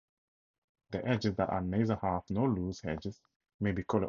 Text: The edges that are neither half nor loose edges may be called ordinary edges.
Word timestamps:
The 0.89 1.05
edges 1.07 1.35
that 1.35 1.49
are 1.51 1.61
neither 1.61 1.95
half 1.95 2.27
nor 2.31 2.49
loose 2.49 2.83
edges 2.85 3.21
may 3.59 3.71
be 3.71 3.83
called 3.83 3.97
ordinary 3.97 3.97
edges. 3.97 3.99